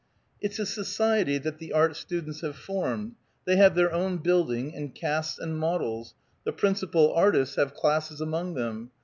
[0.41, 3.11] "It's a society that the art students have formed.
[3.45, 8.55] They have their own building, and casts, and models; the principal artists have classes among
[8.55, 8.89] them.